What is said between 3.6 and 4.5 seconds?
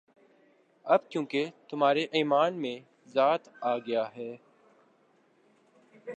آ گیا ہے،